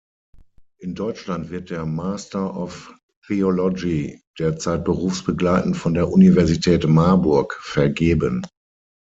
In 0.79 0.95
Deutschland 0.95 1.51
wird 1.51 1.69
der 1.69 1.85
Master 1.85 2.57
of 2.57 2.91
Theology 3.27 4.19
derzeit 4.39 4.83
berufsbegleitend 4.83 5.77
von 5.77 5.93
der 5.93 6.09
Universität 6.09 6.87
Marburg 6.89 7.53
vergeben. 7.61 8.41